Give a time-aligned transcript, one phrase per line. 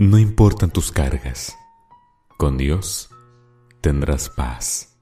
[0.00, 1.58] No importan tus cargas,
[2.38, 3.10] con Dios
[3.82, 4.98] tendrás paz.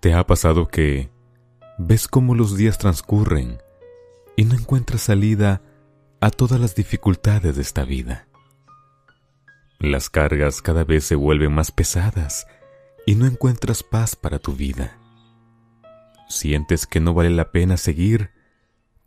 [0.00, 1.10] ¿Te ha pasado que
[1.78, 3.58] ves cómo los días transcurren
[4.36, 5.62] y no encuentras salida
[6.20, 8.28] a todas las dificultades de esta vida?
[9.80, 12.46] Las cargas cada vez se vuelven más pesadas
[13.04, 14.96] y no encuentras paz para tu vida.
[16.28, 18.30] Sientes que no vale la pena seguir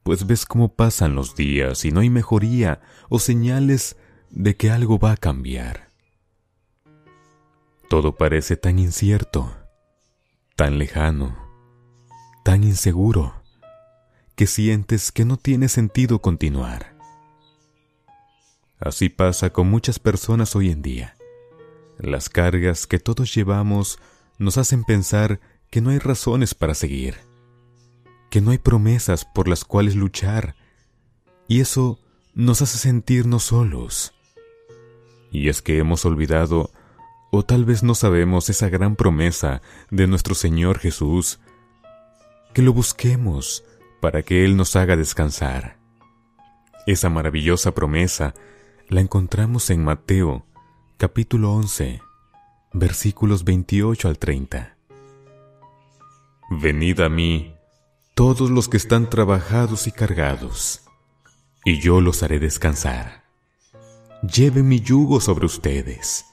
[0.04, 3.98] pues ves cómo pasan los días y no hay mejoría o señales
[4.30, 5.90] de que algo va a cambiar.
[7.90, 9.56] Todo parece tan incierto,
[10.56, 11.38] tan lejano,
[12.43, 13.34] tan inseguro,
[14.36, 16.96] que sientes que no tiene sentido continuar.
[18.79, 21.16] Así pasa con muchas personas hoy en día.
[21.98, 24.00] Las cargas que todos llevamos
[24.38, 27.29] nos hacen pensar que no hay razones para seguir
[28.29, 30.56] que no hay promesas por las cuales luchar,
[31.47, 32.00] y eso
[32.36, 34.14] nos hace sentirnos solos.
[35.31, 36.72] Y es que hemos olvidado,
[37.31, 41.39] o tal vez no sabemos esa gran promesa de nuestro Señor Jesús,
[42.54, 43.64] que lo busquemos
[44.02, 45.78] para que Él nos haga descansar.
[46.88, 48.34] Esa maravillosa promesa
[48.88, 50.45] la encontramos en Mateo,
[50.98, 52.02] capítulo 11,
[52.73, 54.76] versículos 28 al 30.
[56.50, 57.54] Venid a mí,
[58.20, 60.81] todos los que están trabajados y cargados,
[61.64, 63.23] y yo los haré descansar.
[64.23, 66.26] Lleven mi yugo sobre ustedes,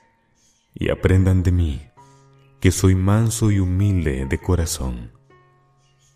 [0.74, 1.86] y aprendan de mí,
[2.58, 5.12] que soy manso y humilde de corazón,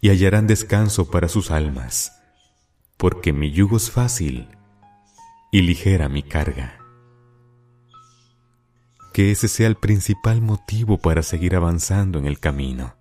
[0.00, 2.20] y hallarán descanso para sus almas,
[2.96, 4.48] porque mi yugo es fácil
[5.52, 6.80] y ligera mi carga.
[9.12, 12.98] Que ese sea el principal motivo para seguir avanzando en el camino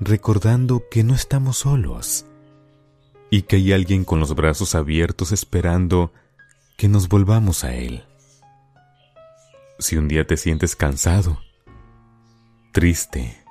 [0.00, 2.24] recordando que no estamos solos
[3.28, 6.12] y que hay alguien con los brazos abiertos esperando
[6.78, 8.04] que nos volvamos a Él.
[9.78, 11.38] Si un día te sientes cansado,
[12.72, 13.44] triste,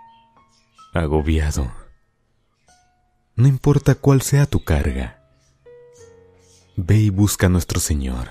[0.94, 1.72] agobiado,
[3.36, 5.24] no importa cuál sea tu carga,
[6.76, 8.28] ve y busca a nuestro Señor.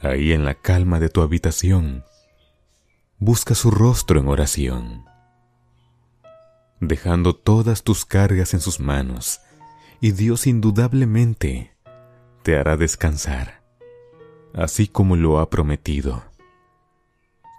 [0.00, 2.04] Ahí en la calma de tu habitación,
[3.18, 5.12] busca su rostro en oración
[6.82, 9.40] dejando todas tus cargas en sus manos,
[10.00, 11.70] y Dios indudablemente
[12.42, 13.62] te hará descansar,
[14.52, 16.24] así como lo ha prometido.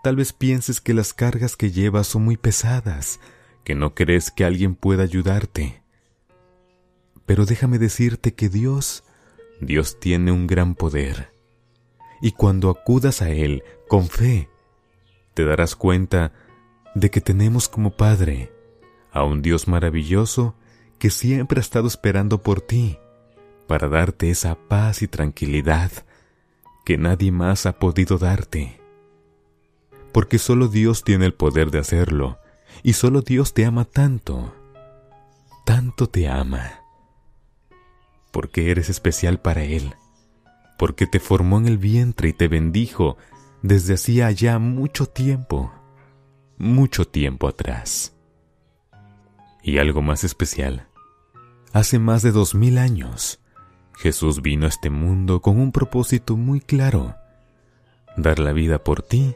[0.03, 3.21] Tal vez pienses que las cargas que llevas son muy pesadas,
[3.63, 5.81] que no crees que alguien pueda ayudarte.
[7.25, 9.05] Pero déjame decirte que Dios,
[9.61, 11.31] Dios tiene un gran poder.
[12.21, 14.49] Y cuando acudas a Él con fe,
[15.33, 16.33] te darás cuenta
[16.93, 18.51] de que tenemos como Padre
[19.13, 20.55] a un Dios maravilloso
[20.99, 22.97] que siempre ha estado esperando por ti
[23.67, 25.91] para darte esa paz y tranquilidad
[26.85, 28.81] que nadie más ha podido darte.
[30.11, 32.39] Porque solo Dios tiene el poder de hacerlo
[32.81, 34.53] y solo Dios te ama tanto,
[35.65, 36.81] tanto te ama.
[38.31, 39.95] Porque eres especial para Él,
[40.77, 43.17] porque te formó en el vientre y te bendijo
[43.61, 45.71] desde hacía ya mucho tiempo,
[46.57, 48.13] mucho tiempo atrás.
[49.63, 50.87] Y algo más especial,
[51.71, 53.39] hace más de dos mil años,
[53.95, 57.15] Jesús vino a este mundo con un propósito muy claro,
[58.17, 59.35] dar la vida por ti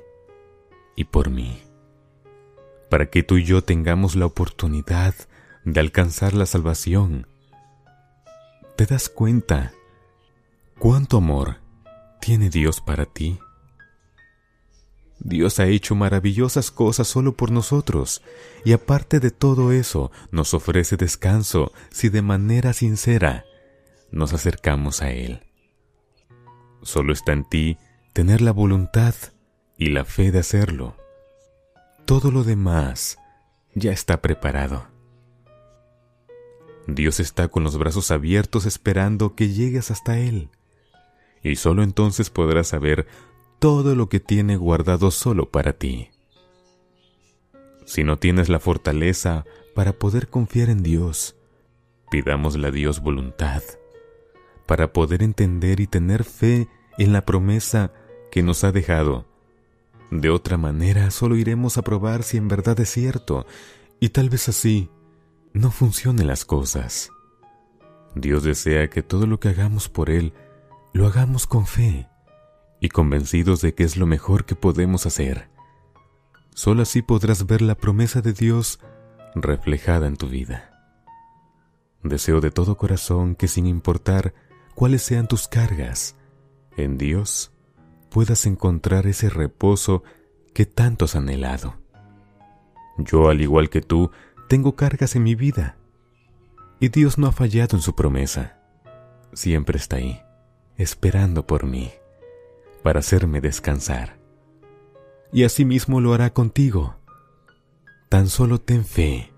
[0.98, 1.62] y por mí,
[2.90, 5.16] para que tú y yo tengamos la oportunidad
[5.64, 7.28] de alcanzar la salvación.
[8.76, 9.72] ¿Te das cuenta
[10.78, 11.62] cuánto amor
[12.20, 13.40] tiene Dios para ti?
[15.20, 18.22] Dios ha hecho maravillosas cosas solo por nosotros,
[18.64, 23.46] y aparte de todo eso, nos ofrece descanso si de manera sincera
[24.12, 25.42] nos acercamos a Él.
[26.82, 27.78] Solo está en ti
[28.14, 29.16] tener la voluntad
[29.78, 30.96] y la fe de hacerlo.
[32.06, 33.18] Todo lo demás
[33.74, 34.88] ya está preparado.
[36.88, 40.50] Dios está con los brazos abiertos esperando que llegues hasta Él,
[41.44, 43.08] y solo entonces podrás saber
[43.60, 46.10] todo lo que tiene guardado solo para ti.
[47.86, 51.36] Si no tienes la fortaleza para poder confiar en Dios,
[52.12, 53.64] pidámosle a Dios voluntad
[54.68, 56.68] para poder entender y tener fe
[56.98, 57.94] en la promesa
[58.32, 59.26] que nos ha dejado.
[60.12, 63.46] De otra manera, solo iremos a probar si en verdad es cierto,
[64.00, 64.90] y tal vez así
[65.54, 67.12] no funcionen las cosas.
[68.14, 70.34] Dios desea que todo lo que hagamos por Él
[70.94, 72.08] lo hagamos con fe
[72.80, 75.50] y convencidos de que es lo mejor que podemos hacer.
[76.54, 78.80] Solo así podrás ver la promesa de Dios
[79.36, 80.72] reflejada en tu vida.
[82.04, 84.34] Deseo de todo corazón que sin importar
[84.76, 86.16] cuáles sean tus cargas,
[86.76, 87.52] en Dios
[88.10, 90.04] puedas encontrar ese reposo
[90.54, 91.76] que tanto has anhelado.
[92.98, 94.12] Yo, al igual que tú,
[94.48, 95.78] tengo cargas en mi vida,
[96.80, 98.60] y Dios no ha fallado en su promesa.
[99.34, 100.22] Siempre está ahí,
[100.78, 101.92] esperando por mí,
[102.84, 104.18] para hacerme descansar.
[105.32, 106.96] Y asimismo lo hará contigo.
[108.10, 109.34] Tan solo ten fe,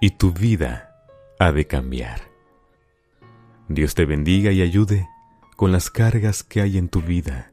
[0.00, 1.06] y tu vida
[1.38, 2.20] ha de cambiar.
[3.68, 5.08] Dios te bendiga y ayude
[5.56, 7.52] con las cargas que hay en tu vida.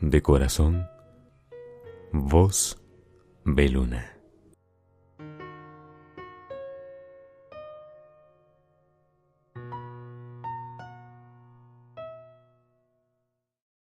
[0.00, 0.86] De corazón,
[2.12, 2.80] voz
[3.44, 4.16] Beluna.